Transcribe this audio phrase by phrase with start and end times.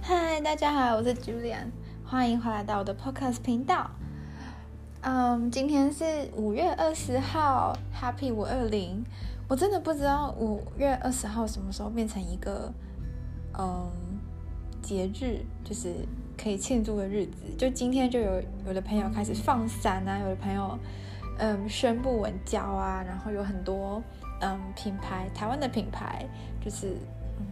[0.00, 1.66] 嗨，大家好，我是 Julian，
[2.04, 3.90] 欢迎回来到我的 Podcast 频道。
[5.00, 6.04] 嗯，今天是
[6.34, 9.04] 五月二十号，Happy 五二零。
[9.48, 12.72] 我真的不知道五月二十号什么时候变成一个
[13.58, 13.90] 嗯
[14.82, 15.94] 节日，就是
[16.36, 17.32] 可以庆祝的日子。
[17.56, 20.78] 就今天就有有的朋友开始放伞啊，有的朋友
[21.38, 24.02] 嗯宣布稳交啊，然后有很多
[24.40, 26.26] 嗯品牌，台湾的品牌
[26.64, 26.96] 就是。
[27.38, 27.44] 嗯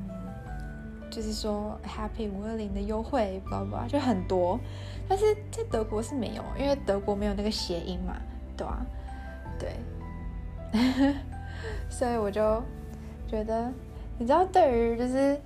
[1.09, 4.59] 就是说，Happy 五二零的优惠，不不，就很多，
[5.09, 8.17] 但是在德国是没有，因为德国没有那个谐音嘛，
[8.55, 8.85] 对吧？
[9.59, 9.77] 对，
[11.89, 12.61] 所以我就
[13.29, 13.73] 觉得，
[14.19, 15.41] 你知道，对于就是，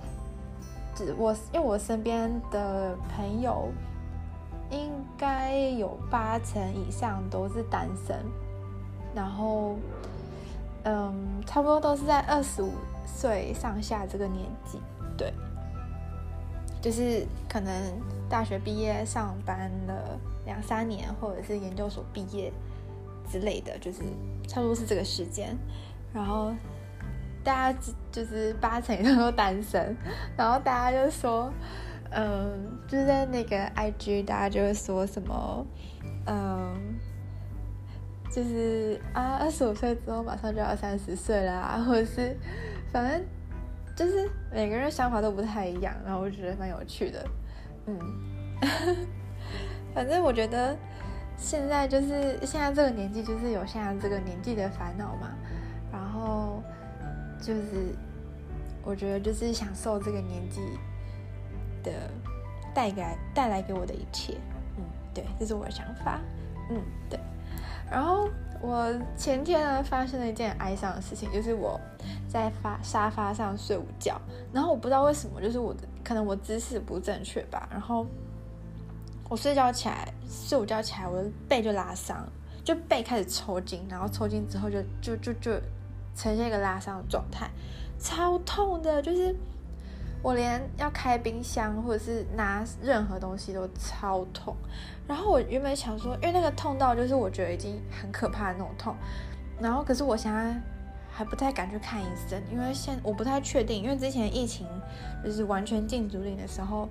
[1.15, 3.69] 我因为我身边的朋友，
[4.71, 8.17] 应该有八成以上都是单身，
[9.15, 9.77] 然后，
[10.83, 12.71] 嗯，差不多都是在二十五
[13.05, 14.79] 岁上下这个年纪，
[15.17, 15.33] 对。
[16.81, 17.71] 就是可能
[18.27, 22.51] 大学毕业上班了两三年，或者是研究所毕业
[23.31, 23.99] 之类的，就是
[24.47, 25.55] 差不多是这个时间。
[26.11, 26.51] 然后
[27.43, 27.79] 大家
[28.11, 29.95] 就是八成以上都单身，
[30.35, 31.53] 然后大家就说，
[32.09, 35.65] 嗯，就是在那个 IG，大家就会说什么，
[36.25, 36.73] 嗯，
[38.31, 42.35] 就是啊，二十五岁之后马上就要三十岁啦， 或者是
[42.91, 43.21] 反正。
[43.93, 47.27] 就是每个人想法都不太一样，然后我觉得蛮有趣的，
[47.85, 47.99] 嗯，
[49.93, 50.75] 反正我觉得
[51.37, 55.29] 现在就是现在这个年纪，就是有现在这个年纪的烦恼嘛，
[55.91, 56.63] 然后
[57.39, 57.93] 就是
[58.81, 60.61] 我觉得就是享受这个年纪
[61.83, 61.91] 的
[62.73, 63.03] 带给
[63.35, 64.35] 带来给我的一切，
[64.77, 66.19] 嗯，对，这是我的想法，
[66.71, 67.19] 嗯，对，
[67.91, 68.27] 然后。
[68.63, 71.81] 我前天呢发生了一件哀伤的事情，就是我
[72.29, 74.21] 在发沙发上睡午觉，
[74.53, 78.05] 然后我不知道为什么，就是我的可能我姿势不正确吧，然后
[79.27, 82.23] 我睡觉起来睡午觉起来，我的背就拉伤，
[82.63, 85.51] 就背开始抽筋，然后抽筋之后就就就就
[86.15, 87.49] 呈现一个拉伤的状态，
[87.97, 89.35] 超痛的，就是。
[90.21, 94.55] 我连要开冰箱或者是拿任何东西都超痛，
[95.07, 98.95] 然后我原本想说，因为那个痛到就是我觉得已经很可怕的那种痛，
[99.59, 100.55] 然后可是我现在
[101.11, 104.67] 还不太敢去看医生，因为现我不太确定，因为之前疫情
[105.23, 106.87] 就是完全禁足令的时候，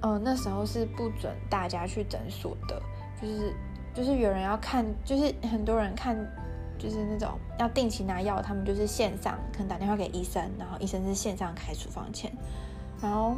[0.00, 2.82] 呃，那时候是不准大家去诊所的，
[3.22, 3.54] 就是
[3.94, 6.16] 就是有人要看，就是很多人看。
[6.78, 12.32] 就是那种要定期拿药，他们就是线上可能打电话给医生，然后医生是线上开处方签。
[13.02, 13.36] 然后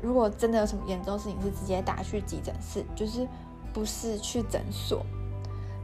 [0.00, 3.26] 如果真的有什么严重事情，是直接打去急诊室，就是
[3.72, 5.04] 不是去诊所。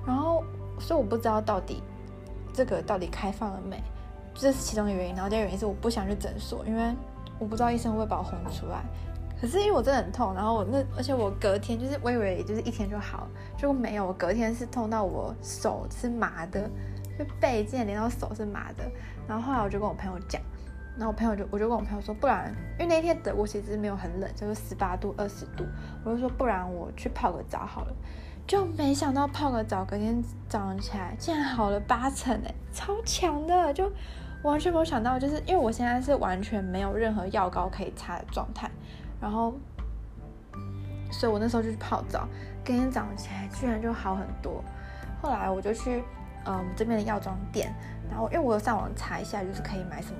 [0.06, 0.42] 然后
[0.78, 1.82] 所以我不知道到底
[2.52, 3.82] 这个到底开放了没，
[4.34, 5.14] 这是其中的原因。
[5.14, 6.94] 然后第二个原因是我不想去诊所，因为
[7.38, 8.84] 我不知道医生会把我轰出来。
[9.44, 13.28] 可是因为我真的很痛，然后我那而且我隔天就是我以为就是一天就好，
[13.58, 16.62] 结果没有，我隔天是痛到我手是麻的，
[17.18, 18.90] 就背竟然连到手是麻的。
[19.28, 20.40] 然后后来我就跟我朋友讲，
[20.96, 25.66] 然后我朋友就我就跟我朋友说，不然因为那天德国其实没有很冷，就是十八度二十度，
[26.04, 27.94] 我就说不然我去泡个澡好了，
[28.46, 33.92] 就没想到泡个澡，隔天早上起来竟然好了八成哎，超强的，就
[34.42, 38.70] 完全没有想到，就是因为我现在是完全没有任何药膏可以擦的状态。
[39.24, 39.54] 然后，
[41.10, 42.28] 所以我那时候就去泡澡，
[42.62, 44.62] 隔天早起来居然就好很多。
[45.22, 46.04] 后来我就去
[46.44, 47.72] 嗯这边的药妆店，
[48.10, 50.18] 然后因为我有上网查一下，就是可以买什么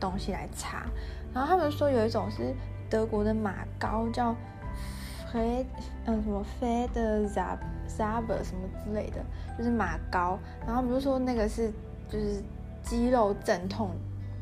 [0.00, 0.86] 东西来擦。
[1.34, 2.54] 然后他们说有一种是
[2.88, 4.34] 德国的马膏，叫
[5.30, 5.66] ，fed
[6.06, 6.88] 嗯什么 Fred
[7.86, 9.22] Saber 什么之类的，
[9.58, 10.38] 就是马膏。
[10.66, 11.70] 然后比如说那个是
[12.08, 12.42] 就是
[12.82, 13.90] 肌肉镇痛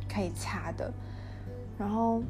[0.08, 0.92] 可以擦的，
[1.76, 2.22] 然后。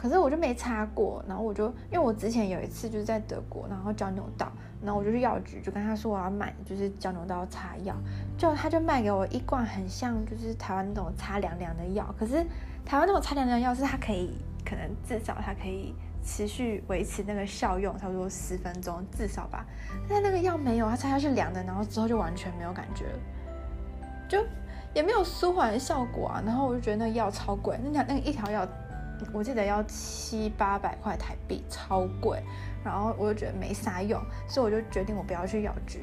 [0.00, 4.50] 可是我就没擦过，然后我就因为我之前有一次就是在德国，然后脚扭到，
[4.82, 7.94] 然后我就去药局，就跟他说我要买就是脚扭到擦药，
[8.38, 12.42] 就他就卖给我一罐很像就是台湾那种擦凉凉的药，可是
[12.82, 15.94] 台湾那种擦凉凉药是它可以可能至少它可以
[16.24, 19.66] 持续维持那个效用差不多十分钟至少吧，
[20.08, 23.18] 但那个药没有，它擦下去凉的，然后之后就完全没有感觉了，
[24.30, 24.42] 就
[24.94, 28.66] 也没有舒缓的效果啊，然后我就觉得那个药超贵，那那个一条药。
[29.32, 32.42] 我记得要七八百块台币，超贵。
[32.82, 34.18] 然后我就觉得没啥用，
[34.48, 36.02] 所以我就决定我不要去药局。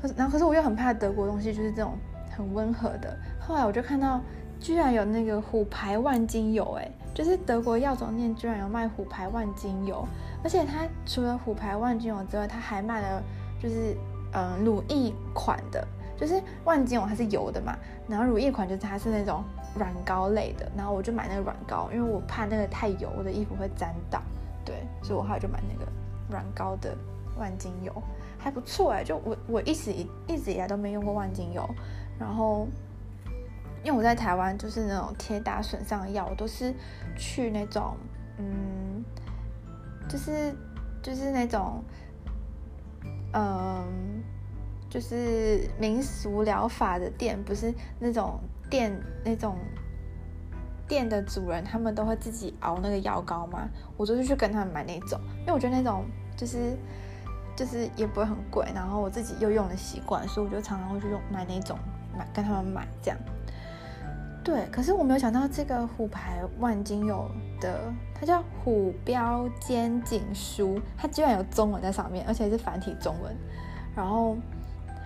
[0.00, 1.98] 可是，然后可是我又很怕德国东西，就是这种
[2.30, 3.14] 很温和的。
[3.38, 4.18] 后来我就看到，
[4.58, 10.08] 居然有那个虎牌万金油，哎，就是德国药妆店居然有卖虎牌万金油，
[10.42, 13.22] 而且它除了虎牌万金油之外，它还卖了
[13.62, 13.94] 就是
[14.32, 15.86] 嗯乳液款的。
[16.22, 17.76] 就是万金油它是油的嘛，
[18.06, 19.42] 然后乳液款就是它是那种
[19.76, 24.22] 软膏类的，然后我就买那个软膏，因为我怕那个太油，我的衣服会沾到，
[24.64, 25.90] 对，所以我后来就买那个
[26.30, 26.96] 软膏的
[27.36, 27.92] 万金油，
[28.38, 29.92] 还不错哎，就我我一直
[30.28, 31.68] 一直以来都没用过万金油，
[32.20, 32.68] 然后
[33.82, 36.72] 因为我在台湾就是那种铁打损伤药，我都是
[37.16, 37.96] 去那种
[38.38, 39.04] 嗯，
[40.08, 40.54] 就是
[41.02, 41.82] 就是那种
[43.32, 44.11] 嗯。
[44.92, 48.94] 就是民俗疗法的店，不是那种店，
[49.24, 49.56] 那种
[50.86, 53.66] 店的主人，他们都会自己熬那个药膏吗？
[53.96, 56.04] 我就是去跟他们买那种，因为我觉得那种
[56.36, 56.76] 就是
[57.56, 61.78] 就是也不会很贵，然后我自己又用的习惯，所以我就常常会去用买那种
[62.14, 63.18] 买跟他们买这样。
[64.44, 67.30] 对，可是我没有想到这个虎牌万金油
[67.62, 67.80] 的，
[68.14, 73.34] 它叫虎标肩颈舒，它居然有中文在上面，而且是繁体中文，
[73.96, 74.36] 然后。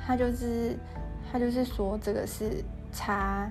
[0.07, 0.79] 他就是，
[1.33, 2.63] 他就是说这个是
[2.93, 3.51] 擦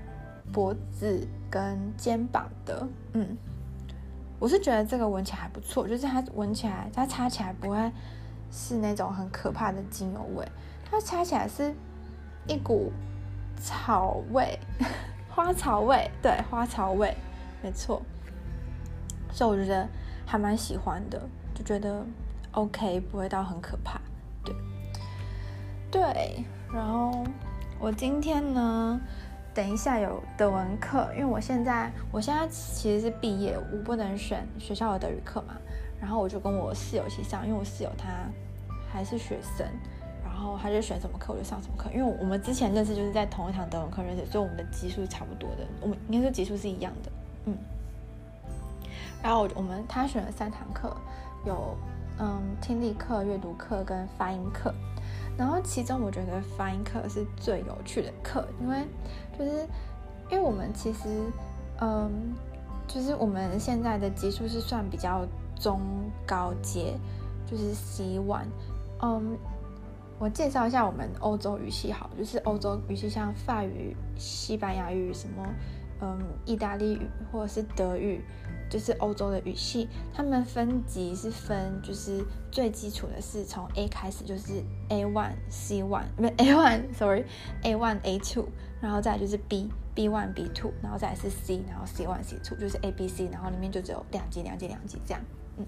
[0.53, 3.37] 脖子跟肩膀的，嗯，
[4.39, 7.91] 我是觉得这个闻起来还不错，就是它闻起来，它擦起来不会
[8.49, 10.47] 是那种很可怕的精油味，
[10.89, 11.73] 它擦起来是
[12.47, 12.91] 一股
[13.59, 14.57] 草味，
[15.29, 17.13] 花草味，对，花草味，
[17.61, 18.01] 没错，
[19.31, 19.85] 所以我觉得
[20.25, 21.21] 还蛮喜欢的，
[21.53, 22.05] 就觉得
[22.51, 23.99] OK，不会到很可怕。
[25.95, 26.43] 对，
[26.73, 27.23] 然后
[27.79, 28.99] 我今天呢，
[29.53, 35.55] 等一下有德文课，因为我现在我现在其实是毕业，我不能选学校的德语课嘛，
[36.01, 38.07] 然后我就跟我室友一起上，因为我室友他
[38.91, 39.65] 还是学生，
[40.21, 47.11] 然后他就选什么课我就上什么课，因为我们之前认识就是在同一堂德文课认识，所以我们的级数是差不多的，我们应该说级数是一样的，
[47.45, 47.57] 嗯，
[49.23, 50.93] 然后我们他选了三堂课，
[51.45, 51.77] 有
[52.19, 54.73] 嗯听力课、阅读课跟发音课。
[55.37, 58.85] 然后其中我觉得发音课是最有趣的课，因为
[59.37, 59.67] 就是
[60.29, 61.09] 因为我们其实，
[61.81, 62.33] 嗯，
[62.87, 65.25] 就是我们现在的级数是算比较
[65.59, 65.79] 中
[66.25, 66.93] 高阶，
[67.45, 68.45] 就是 C1。
[69.01, 69.37] 嗯，
[70.17, 75.45] 我介绍一下我们欧洲语系好，就是欧洲语系像法语、西班牙语什么，
[76.01, 77.01] 嗯，意大利语
[77.31, 78.23] 或者是德语。
[78.69, 88.47] 就是欧洲的语系，他们分级是分，就是最基础的是从 A 开始，就是 A one、C one，不是 A one，sorry，A one、A two，
[88.81, 95.21] 然后再就是 B、B one、B two，然后再是 C，然后 C one、C two，就是 A、B、C，然后里面就只有两级、两级、两级这样，
[95.57, 95.65] 嗯，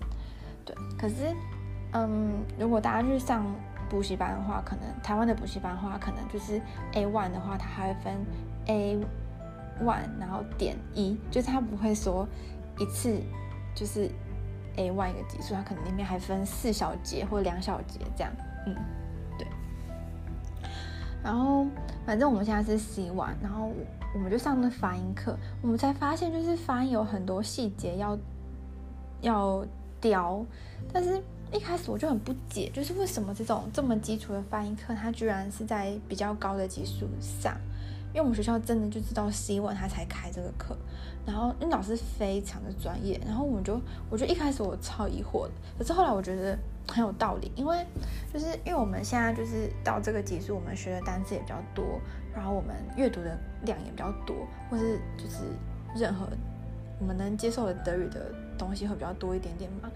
[0.65, 0.75] 对。
[0.97, 1.35] 可是，
[1.93, 3.45] 嗯，如果大家去上
[3.89, 6.59] 补习班的话，可能台湾的补习班的话，可能就是
[6.93, 8.25] A one 的话，它还会分
[8.65, 8.97] A
[9.81, 12.27] one，然后点一，就是它不会说。
[12.77, 13.19] 一次
[13.75, 14.09] 就是
[14.75, 18.31] A one 一个级数，它可能里面还分四小节或两小节这样，
[18.65, 18.75] 嗯，
[19.38, 19.47] 对。
[21.24, 21.65] 然后
[22.06, 23.71] 反正我们现在是 C one，然后
[24.13, 28.18] 我们就上了发音课，我们才发现就是发音有很多细节要
[29.21, 29.65] 要
[30.00, 30.45] 雕，
[30.94, 31.21] 但是
[31.51, 37.57] 一开始我就很不解，就是为什么这种这么基础的发音课，它居然是在比较高的级数上。
[38.13, 40.75] 因为我们学校真的就知道 C1 他才开这个课，
[41.25, 46.57] 然后那老师非常的专业，然后我们就，我觉得一开始我超疑惑的，可是后来我觉得
[46.88, 47.86] 很有道理，因为
[48.33, 51.83] 就是因为我们现在就是到这个级数，我们学的单词也比较多，
[52.33, 54.36] 然后我们阅读的量也比较多，
[54.69, 55.44] 或是就是
[55.95, 56.27] 任何
[57.00, 59.89] 我们能接受的德语的东西会比较多一点点嘛，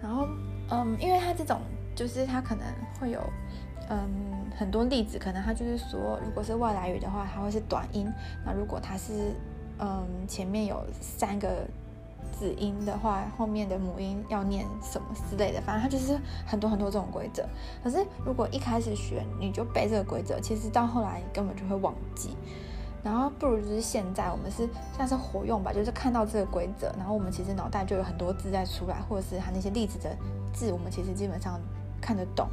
[0.00, 0.26] 然后
[0.70, 1.60] 嗯，因为他这种
[1.94, 2.64] 就是他可能
[3.00, 3.20] 会有。
[3.92, 4.08] 嗯，
[4.56, 8.06] 很多例子可能他就是说，如果是外来语的话，它会是短音；
[8.46, 9.34] 那如果它是
[9.80, 11.66] 嗯前面有三个
[12.38, 16.16] 子音的话，后面的母音要念什么之类的，反正它就是
[16.46, 17.44] 很多很多这种规则。
[17.82, 22.36] 可是如果一开始学你就背这个规则，其实到后来你根本就会忘记。
[23.02, 30.14] 然后不如就是现在我们是像是活用吧，就是看到这个规则，然后我们其实脑袋就有很多字在出来，或者是它那些例子的
[30.52, 31.58] 字，我们其实基本上
[32.00, 32.48] 看得懂。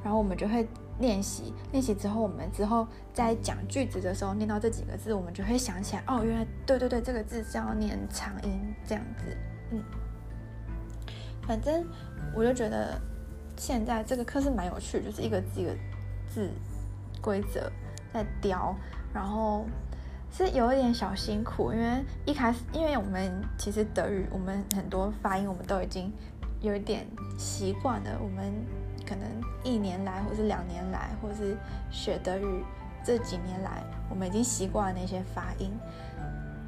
[0.00, 0.66] 然后我们就会
[1.00, 9.36] 练习，练习之后，我们之后在讲句子的时候，念到这几个字，我们就会想起来，哦，原来对对对，这个字是要念长音这样子，
[9.72, 9.82] 嗯。
[11.42, 11.84] 反正
[12.32, 12.96] 我就觉得
[13.56, 15.72] 现在这个课是蛮有趣，就是一个字一个
[16.28, 16.48] 字
[17.20, 17.70] 规则
[18.12, 18.74] 在雕，
[19.12, 19.66] 然后
[20.30, 26.12] 是有一点小辛苦，因为一开始，因为我们其实德语，我们很多发音我们都已经
[26.60, 27.04] 有一点
[27.36, 28.54] 习惯了，我们。
[29.08, 29.26] 可能
[29.64, 31.56] 一年来，或是两年来，或是
[31.90, 32.62] 学德语
[33.02, 35.72] 这几年来，我们已经习惯了那些发音。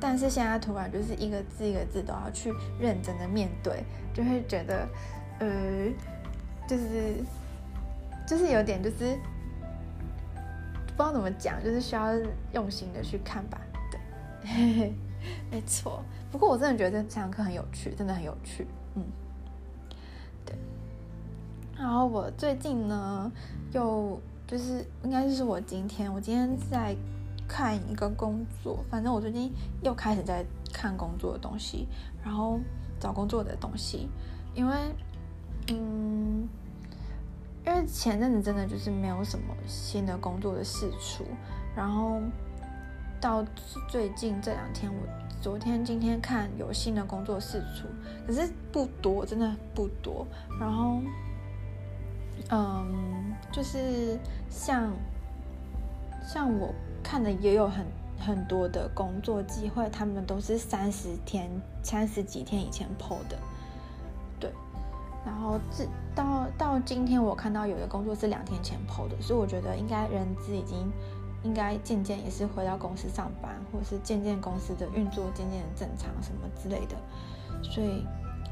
[0.01, 4.89] 但是现在突然就是一个字一个字都要去认真的面对，就会觉得，
[5.41, 5.93] 呃，
[6.67, 7.17] 就是
[8.27, 9.19] 就是有点就是
[10.87, 12.15] 不知道怎么讲，就是需要
[12.55, 13.61] 用心的去看吧。
[13.91, 14.01] 对，
[14.51, 14.93] 嘿嘿，
[15.51, 16.03] 没错。
[16.33, 18.67] 不过我真的觉得这堂课很有趣，真的很有趣。
[18.95, 19.05] 嗯，
[21.81, 23.33] 然后我最近呢，
[23.73, 26.95] 又就是应该就是我今天，我今天在
[27.49, 29.51] 看一个工作，反正我最近
[29.83, 31.89] 又开始在看工作的东西，
[32.23, 32.61] 然后
[33.01, 34.09] 找工作的东西，
[34.55, 34.77] 因为
[35.69, 36.47] 嗯。
[37.67, 41.23] 因为前阵子真的就是没有什么新的工作的事出，
[41.77, 42.19] 然后
[43.21, 43.45] 到
[43.87, 44.99] 最近这两天，我
[45.43, 47.87] 昨天、今天看有新的工作事出，
[48.27, 50.27] 可是不多，真的不多。
[50.59, 51.03] 然后，
[52.49, 54.19] 嗯，就是
[54.49, 54.91] 像
[56.27, 57.87] 像我看的也有很
[58.19, 61.51] 很多的工作机会，他们都是三十天、
[61.83, 63.37] 三十几天以前 PO 的。
[64.39, 64.51] 对
[65.25, 70.91] 然后至到到今天，我看到有的工作是两天前 PO 的，所以我觉得应该人资已经
[71.43, 76.97] 应该渐渐也是回到公司上班，或者是渐渐公司的运作渐渐正常什么之类的，
[77.63, 78.07] 所以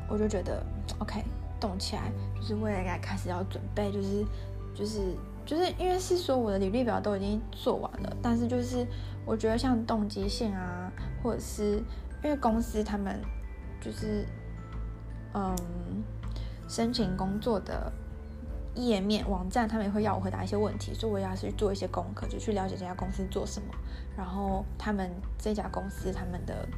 [0.08, 0.62] 我就觉得
[0.98, 1.24] OK
[1.60, 4.24] 动起来，就是未来开始要准备，就是
[4.74, 8.86] 就是就是因为是说我的履历表都已经做完了，但是就是
[9.26, 11.82] 我觉得像动机信啊，或者是
[12.22, 13.20] 因为公司他们
[13.80, 14.24] 就是
[15.34, 15.56] 嗯。
[16.70, 17.90] 申请工作的
[18.74, 23.68] 页面网站，他们也会要我回答一些问题，所以我也要去做一些功课，就去了解这家公司做什么，
[24.14, 26.68] 然后他们这家公司他们的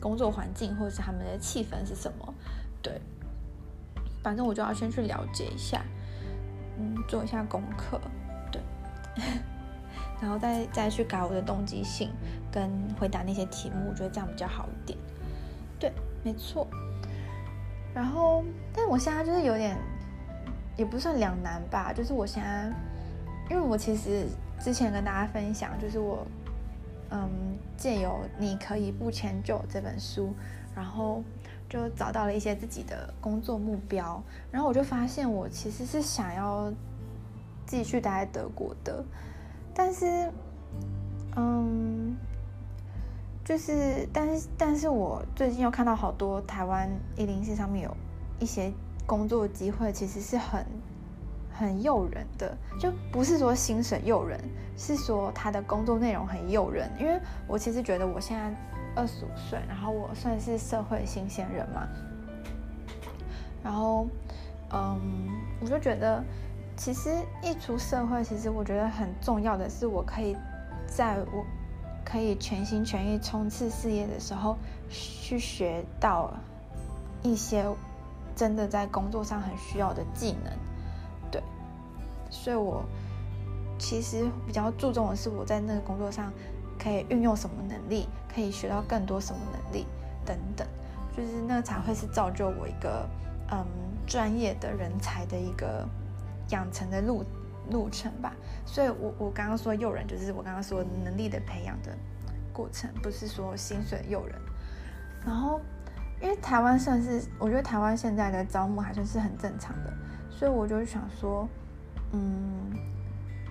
[0.00, 2.34] 工作环境或者是他们的气氛是什么，
[2.80, 3.02] 对，
[4.22, 5.82] 反正我就要先去了解一下，
[6.78, 8.00] 嗯，做一下功课，
[8.50, 8.60] 对，
[10.20, 12.10] 然后再再去改我的动机性
[12.50, 14.98] 跟回答那些题目，我觉得这样比较好一点，
[15.78, 16.66] 对，没错。
[17.94, 19.76] 然后，但我现在就是有点，
[20.78, 21.92] 也不算两难吧。
[21.92, 22.72] 就是我现在，
[23.50, 24.26] 因为我其实
[24.58, 26.26] 之前跟大家分享，就是我，
[27.10, 27.28] 嗯，
[27.76, 30.34] 借由你可以不迁就这本书，
[30.74, 31.22] 然后
[31.72, 34.22] 就找到了一些自己的工作目标。
[34.50, 36.70] 然后我就发现，我其实是想要
[37.66, 39.02] 继续待在德国的，
[39.72, 40.30] 但是，
[41.36, 42.14] 嗯。
[43.44, 47.96] 就是，但是，但是我最近又看到好多台湾一零四上面有
[48.38, 48.72] 一些
[49.04, 50.64] 工作机会，其实是很
[51.52, 54.40] 很诱人的，就不是说薪水诱人，
[54.76, 56.88] 是说他的工作内容很诱人。
[57.00, 58.54] 因为我其实觉得我现在
[58.94, 61.88] 二十五岁，然后我算是社会新鲜人嘛，
[63.62, 64.06] 然后，
[64.72, 64.98] 嗯，
[65.60, 66.22] 我就觉得
[66.76, 67.10] 其实
[67.42, 70.36] 一出社会，其实我觉得很重要的是，我可以
[70.86, 71.44] 在我。
[72.04, 74.58] 可以全心全意冲刺事业的时候，
[74.90, 76.30] 去学到
[77.22, 77.64] 一些
[78.34, 80.52] 真的在工作上很需要的技能，
[81.30, 81.40] 对，
[82.28, 82.84] 所以我
[83.78, 86.30] 其实比较注重的是我在那个工作上
[86.82, 89.86] 可以运用什么能力，可以学到更多什么能力
[90.24, 90.66] 等等，
[91.16, 93.08] 就是那才会是造就我一个
[93.50, 93.64] 嗯
[94.06, 95.86] 专业的人才的一个
[96.48, 97.24] 养成的路。
[97.70, 98.34] 路程吧，
[98.66, 101.96] 所以我我刚刚说诱人，就是我刚刚说能力的培养的
[102.52, 104.34] 过程，不是说薪水诱人。
[105.24, 105.60] 然后，
[106.20, 109.92] 因为台湾算是，我觉得台湾现在的招募还算是很正常的，
[110.28, 111.48] 所以我就想说，
[112.10, 112.72] 嗯，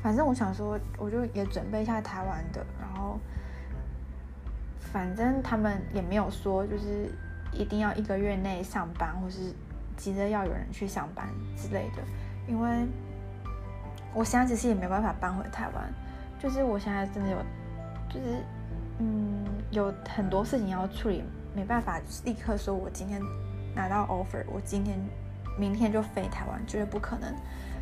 [0.03, 2.65] 反正我想说，我就也准备一下台湾的，
[4.79, 7.09] 反正他们也没有说就是
[7.51, 9.53] 一定要一个月内上班，或是
[9.95, 12.03] 急着要有人去上班之类的，
[12.47, 12.69] 因为。
[14.13, 15.89] 我现在其实也没办法搬回台湾，
[16.37, 17.37] 就是我现在真的有，
[18.09, 18.43] 就是
[18.99, 21.23] 嗯，有很多事情要处理，
[21.55, 23.21] 没办法立刻说，我今天
[23.73, 24.99] 拿到 offer，我今天、
[25.57, 27.33] 明天就飞台湾，绝对不可能。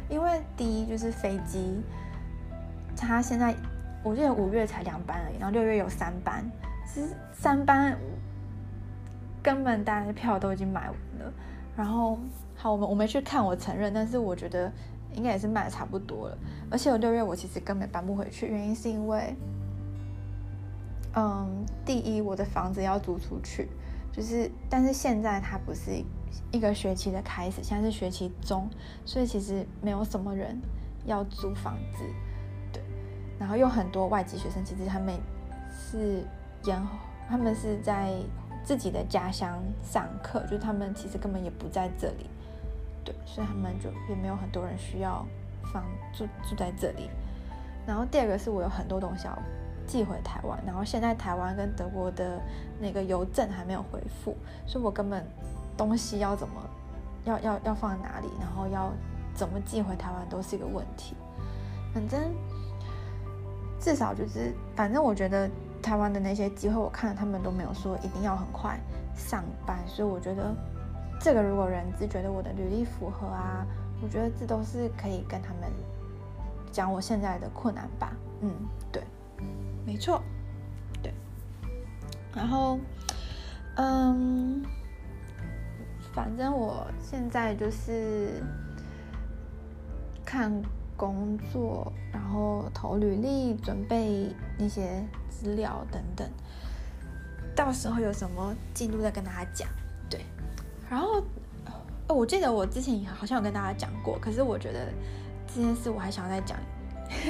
[0.08, 1.82] 因为第一就是飞机，
[2.96, 3.56] 它现在
[4.04, 6.44] 我记得五月才两班而已，然后六月有三班，
[6.86, 7.98] 其实三班
[9.42, 11.34] 根本大家的票都已经买完了。
[11.76, 12.18] 然后
[12.56, 14.72] 好，我们我没去看，我承认，但是我觉得。
[15.16, 16.38] 应该也是卖的差不多了，
[16.70, 19.36] 而且我六月我其实根本搬不回去，原因是因为，
[21.16, 23.68] 嗯，第一我的房子要租出去，
[24.14, 26.04] 就是但是现在它不是
[26.52, 28.70] 一个学期的开始，现在是学期中，
[29.04, 30.62] 所以其实没有什么人
[31.06, 32.04] 要租房子，
[33.40, 35.18] 然后有很多外籍学生，其实他们
[35.72, 36.24] 是
[36.66, 36.80] 延，
[37.30, 38.14] 他们是在
[38.64, 42.30] 自己的家乡上课，就他们其实根本也不在这里。
[43.04, 45.26] 对，所以他们就也没有很多人需要
[45.72, 47.10] 房住住在这里。
[47.88, 49.36] 然后第二个是我有很多东西要
[49.88, 52.40] 寄回台湾，然后现在台湾跟德国的
[52.80, 54.36] 那个邮政还没有回复，
[54.68, 55.26] 所以我根本
[55.78, 56.62] 东西要怎么
[57.24, 58.92] 要要要放哪里，然后要
[59.34, 61.16] 怎么寄回台湾都是一个问题。
[61.94, 62.20] 反正
[63.80, 65.50] 至少就是，反正我觉得
[65.82, 68.80] 台湾的那些机会，我看了他们都没有说一定要很快
[69.16, 70.54] 上班，所以我觉得
[71.20, 73.66] 这个如果人资觉得我的履历符合啊，
[74.04, 75.72] 我觉得这都是可以跟他们
[76.72, 78.12] 讲我现在的困难吧。
[78.42, 78.52] 嗯，
[78.92, 79.04] 对，
[79.86, 80.22] 没错，
[81.02, 81.14] 对，
[82.36, 82.80] 然后，
[83.76, 84.64] 嗯。
[86.12, 88.44] 反正我现在就是
[90.26, 90.52] 看
[91.00, 96.30] 工作，然后投履历，准备那些资料等等。
[97.56, 99.70] 到时候有什么进度再跟大家讲。
[100.10, 100.20] 对，
[100.90, 101.24] 然后，
[102.10, 104.88] 我记得我之前好像有跟大家讲过，可是我觉得
[105.48, 106.58] 这件事我还想再讲，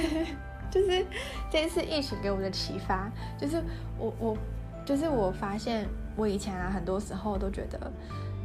[0.68, 1.06] 就是
[1.48, 3.08] 这次疫情给我的启发，
[3.38, 3.62] 就是
[3.96, 4.36] 我我
[4.84, 7.92] 就是我发现我以前啊，很多时候都觉得。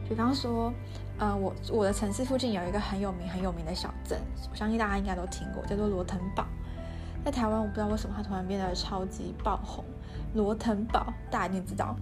[0.07, 0.71] 比方说，
[1.17, 4.19] 呃，我我的城市附近有一个很有名很有名的小镇，
[4.51, 6.45] 我相信大家应该都听过，叫做罗腾堡。
[7.23, 9.83] 在台湾，我不知道为什么它突然变得超级爆红。
[10.35, 11.95] 罗腾堡大家一定知道，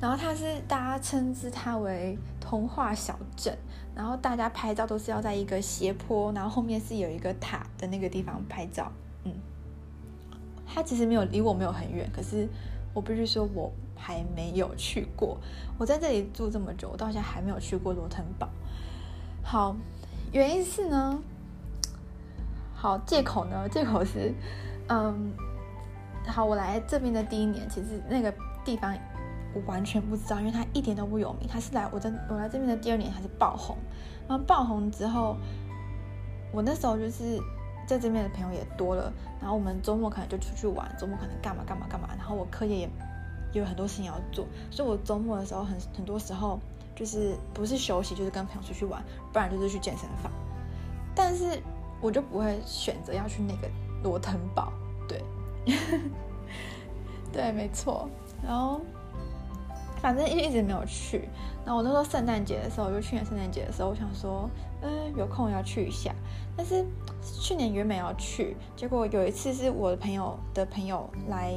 [0.00, 3.56] 然后它是大家称之它为童话小镇，
[3.94, 8.90] 然后大家拍照都是要在一个斜坡，然后后面是有一个塔的那个地方拍照。
[9.22, 9.32] 嗯，
[10.66, 12.48] 它其实没有离我没有很远，可是
[12.92, 13.70] 我必须说我。
[14.06, 15.38] 还没有去过，
[15.78, 18.46] 我在这里住这么久，我到现在还没有去过罗腾堡。
[19.42, 19.74] 好，
[20.30, 21.18] 原因是呢，
[22.74, 24.34] 好，借口呢， 借口是，
[24.90, 25.32] 嗯，
[26.26, 28.30] 好，我来这边的第一年，其实那个
[28.62, 28.94] 地方
[29.54, 31.48] 我完全不知道，因为它一点都不有名。
[31.48, 33.74] 它是来我在我来这边的第二年，它是爆红。
[34.28, 35.34] 然后爆红之后，
[36.52, 37.40] 我那时候就是
[37.86, 42.90] 在这边的朋友也多了，然后我们周末可能就出去玩，周末可能干嘛干嘛干嘛，然后我课业也。
[43.58, 46.58] 有很多事情要做，所以我周末的时候很很多时候
[46.94, 50.30] 就是不是休息，就是跟朋友出去玩，不然就是去健身房。
[51.14, 51.60] 但是
[52.00, 53.68] 我就不会选择要去那个
[54.02, 54.72] 罗腾堡，
[55.08, 55.22] 对，
[57.32, 58.08] 对，没错。
[58.42, 58.80] 然后
[60.02, 61.28] 反正一一直没有去。
[61.64, 64.50] 然后我那时候圣诞节的时候，就去年圣诞节的时候，我想说，
[64.82, 66.14] 嗯，有空要去一下。
[66.56, 66.84] 但是
[67.22, 71.54] 去年原本要去，结果有一次是我的朋友的朋友来。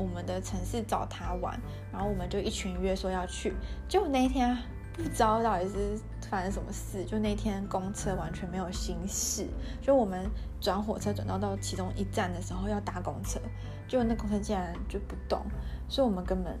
[0.00, 1.60] 我们的城市找他玩，
[1.92, 3.52] 然后我们就一群约说要去，
[3.86, 4.56] 结果那一天
[4.94, 9.46] 不知道到底是发生什么事，就那天公车完全没有行驶，
[9.82, 10.26] 就我们
[10.58, 13.38] 转火车转到到其中一站的时候要搭公车，
[13.86, 15.44] 结果那公车竟然就不动，
[15.86, 16.58] 所以我们根本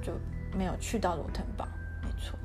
[0.00, 0.12] 就
[0.56, 1.66] 没有去到罗腾堡，
[2.00, 2.38] 没错，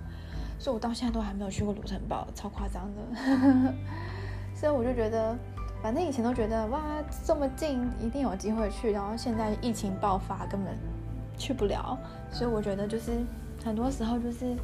[0.58, 3.74] 所以我到现在都还没有去过罗腾堡，超夸张的，
[4.56, 5.38] 所以我就觉得。
[5.84, 6.82] 反正以前都觉得哇，
[7.26, 10.78] 这么近一定有机会去，然后现在疫情爆发根本
[11.38, 11.98] 去不了，
[12.32, 13.12] 所以我觉得就是
[13.66, 14.56] 很多时候就是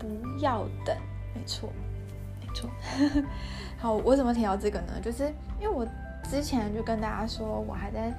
[0.00, 0.08] 不
[0.40, 0.96] 要等，
[1.32, 1.70] 没错，
[2.40, 2.68] 没错。
[3.78, 5.00] 好，我为什么提到这个呢？
[5.00, 5.86] 就是因为我
[6.24, 8.12] 之前就跟大家说我还在，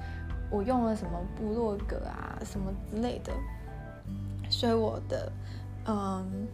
[0.50, 3.34] 我用了什么部落格啊什么之类的，
[4.50, 5.30] 所以我的
[5.88, 6.48] 嗯，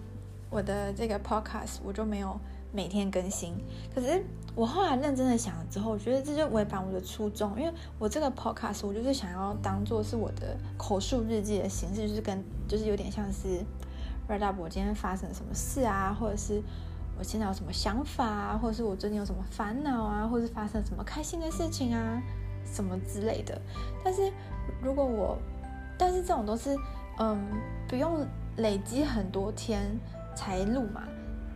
[0.49, 2.39] 我的这个 podcast 我就没有
[2.71, 3.55] 每天更新，
[3.93, 4.23] 可是。
[4.53, 13.63] 我后来认真的想了之后，我觉得这就违反我的初衷，因为我这个 podcast 我就是想要当做是我的口述日记的形式，就是跟就是有点像是
[14.27, 16.61] write up 我今天发生什么事啊，或者是
[17.17, 22.21] 我现在有什么想法啊，或者是我最近有什么烦恼啊，或是发生什么开心的事情啊，
[22.65, 23.57] 什么之类的。
[24.03, 24.29] 但是
[24.83, 25.37] 如果我，
[25.97, 26.75] 但是这种都是
[27.19, 27.41] 嗯，
[27.87, 29.97] 不用累积很多天
[30.35, 31.03] 才录嘛。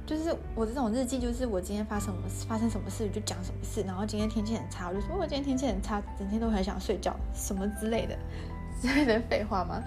[0.05, 8.15] 就是我这种日记，就是我今天发生什么，发生什么事就讲什么事，然后今天天气很差，我就说我今天天气很差，整天都很想睡觉，什么之类的，
[8.79, 9.81] 之类的废话吗？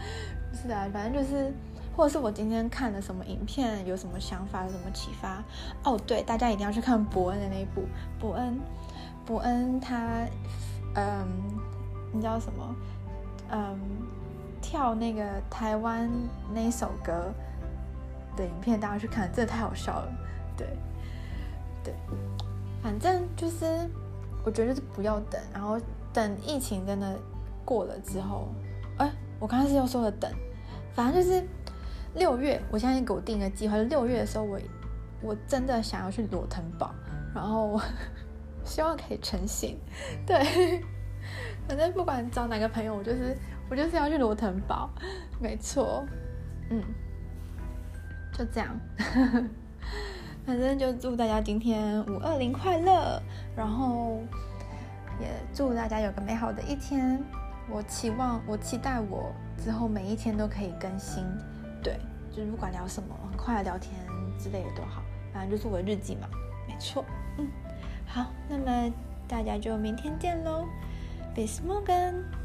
[0.51, 1.53] 不是啊，反正就是，
[1.97, 5.43] 或者是我今天看了什么影片，有什么想法，有什么启发。
[5.85, 7.85] 哦，对，大家一定要去看伯恩的那一部，
[8.19, 8.59] 伯恩，
[9.25, 10.27] 伯恩他，
[10.95, 11.29] 嗯，
[12.13, 12.77] 你知道什么？
[13.51, 13.79] 嗯，
[14.61, 16.11] 跳那个台湾
[16.53, 17.33] 那首歌。
[18.39, 20.09] 的影片大家去看，真的太好笑了。
[20.57, 20.67] 对，
[21.85, 21.95] 对，
[22.83, 23.67] 反正就是
[24.45, 25.79] 我觉得是不要等，然后
[26.13, 27.19] 等疫情真的
[27.65, 28.49] 过了之后，
[28.99, 30.31] 哎，我刚才是又说了等，
[30.95, 31.45] 反正就是
[32.15, 34.59] 六月，我现在给我定个计划，六月的时候我
[35.21, 36.95] 我真的想要去罗腾堡，
[37.35, 37.81] 然后
[38.65, 39.79] 希望可以成行。
[40.27, 40.83] 对，
[41.69, 43.37] 反正不管找哪个朋友，我就是
[43.71, 44.89] 我就是要去罗腾堡，
[45.41, 46.05] 没错，
[46.71, 46.83] 嗯。
[48.39, 48.81] 就这样，
[50.47, 53.21] 反正就祝大家今天五二零快乐，
[53.57, 54.21] 然后
[55.21, 57.21] 也祝大家有个美好的一天。
[57.69, 61.25] 我期望，我期待我之后每一天都可以更新，
[61.83, 61.99] 对，
[62.31, 63.93] 就是不管聊什么，很快的聊天
[64.39, 65.03] 之类的都好，
[65.35, 66.29] 反正就是我的日记嘛，
[66.69, 67.05] 没错，
[67.39, 67.49] 嗯，
[68.07, 68.95] 好，那么
[69.27, 70.65] 大家就明天见喽
[71.35, 72.38] ，Bis morgen。